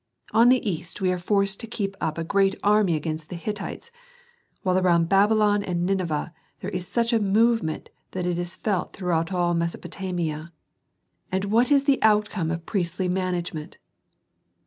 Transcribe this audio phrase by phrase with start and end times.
[0.31, 3.91] On the east we are forced to keep up a great army against the Hittites,
[4.63, 9.31] while around Babylon and Nineveh there is such a movement that it is felt throughout
[9.31, 10.51] all Mesopotamia.
[11.31, 13.77] "And what is the outcome of priestly management?